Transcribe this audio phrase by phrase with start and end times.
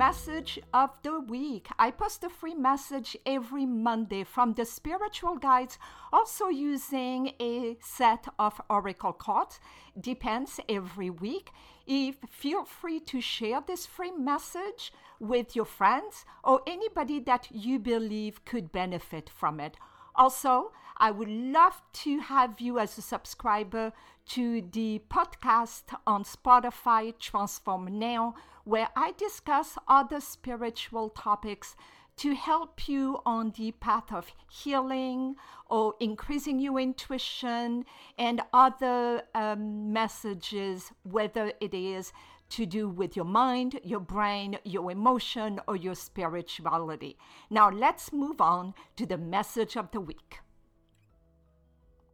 [0.00, 1.68] message of the week.
[1.78, 5.78] I post a free message every Monday from the spiritual guides,
[6.10, 9.60] also using a set of oracle cards.
[10.00, 11.50] Depends every week.
[11.86, 17.78] If feel free to share this free message with your friends or anybody that you
[17.78, 19.76] believe could benefit from it.
[20.20, 23.94] Also, I would love to have you as a subscriber
[24.26, 31.74] to the podcast on Spotify Transform Now, where I discuss other spiritual topics
[32.18, 35.36] to help you on the path of healing
[35.70, 37.86] or increasing your intuition
[38.18, 42.12] and other um, messages, whether it is
[42.50, 47.16] to do with your mind, your brain, your emotion, or your spirituality.
[47.48, 50.38] Now, let's move on to the message of the week.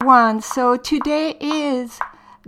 [0.03, 1.98] One, so today is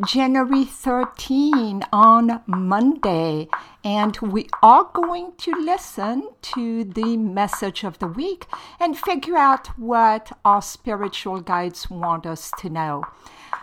[0.06, 3.48] January 13 on Monday,
[3.82, 8.46] and we are going to listen to the message of the week
[8.78, 13.02] and figure out what our spiritual guides want us to know.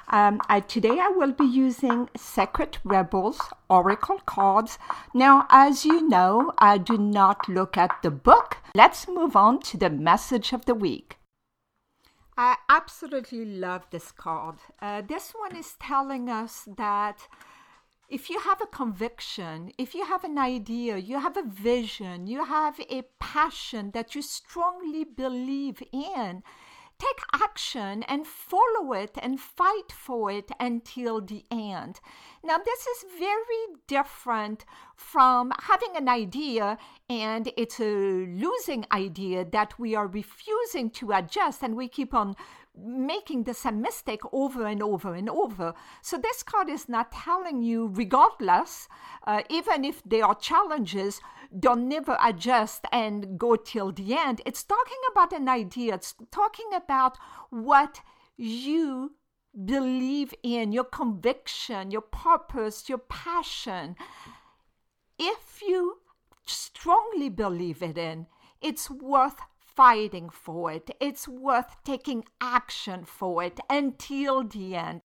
[0.10, 3.40] Um, I, today I will be using Sacred Rebels
[3.70, 4.78] Oracle cards.
[5.14, 8.58] Now, as you know, I do not look at the book.
[8.76, 11.18] Let's move on to the message of the week.
[12.38, 14.56] I absolutely love this card.
[14.82, 17.28] Uh, this one is telling us that
[18.10, 22.46] if you have a conviction, if you have an idea, you have a vision, you
[22.46, 26.44] have a passion that you strongly believe in,
[27.00, 32.00] take action and follow it and fight for it until the end.
[32.44, 34.66] Now, this is very different
[34.96, 36.78] from having an idea
[37.10, 42.36] and it's a losing idea that we are refusing to adjust and we keep on
[42.78, 45.74] making the same mistake over and over and over.
[46.02, 48.88] So this card is not telling you, regardless,
[49.26, 51.22] uh, even if there are challenges,
[51.58, 54.42] don't never adjust and go till the end.
[54.46, 55.96] It's talking about an idea.
[55.96, 57.18] It's talking about
[57.50, 58.02] what
[58.38, 59.16] you
[59.64, 63.96] believe in, your conviction, your purpose, your passion.
[65.18, 66.00] If you
[66.46, 68.28] strongly believe it in,
[68.62, 69.40] it's worth
[69.76, 70.90] fighting for it.
[71.00, 75.02] It's worth taking action for it until the end.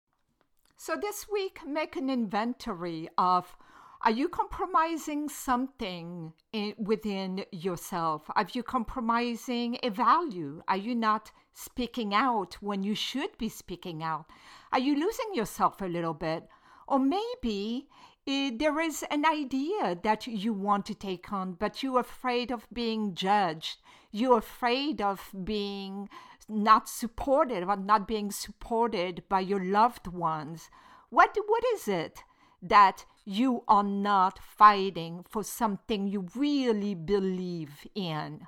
[0.75, 3.55] So this week, make an inventory of
[4.01, 8.29] are you compromising something in, within yourself?
[8.35, 10.61] Are you compromising a value?
[10.67, 14.25] Are you not speaking out when you should be speaking out?
[14.71, 16.47] Are you losing yourself a little bit?
[16.87, 17.89] Or maybe
[18.29, 22.67] Eh, there is an idea that you want to take on, but you're afraid of
[22.73, 23.77] being judged.
[24.11, 26.09] You're afraid of being
[26.49, 30.69] not supported or not being supported by your loved ones.
[31.09, 32.25] What, what is it
[32.61, 38.47] that you are not fighting for something you really believe in?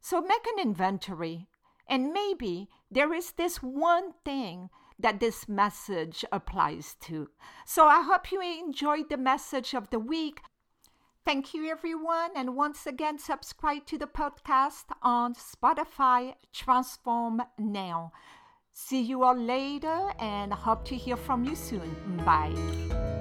[0.00, 1.48] So make an inventory,
[1.86, 7.28] and maybe there is this one thing that this message applies to.
[7.64, 10.40] So I hope you enjoyed the message of the week.
[11.24, 12.30] Thank you, everyone.
[12.34, 18.12] And once again, subscribe to the podcast on Spotify Transform Now.
[18.72, 22.22] See you all later and hope to hear from you soon.
[22.24, 23.17] Bye.